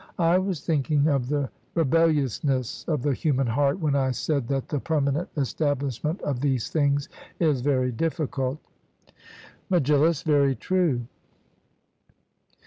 [0.17, 4.79] I was thinking of the rebelliousness of the human heart when I said that the
[4.79, 7.07] permanent establishment of these things
[7.39, 8.57] is very difficult.
[9.69, 11.01] MEGILLUS: Very true.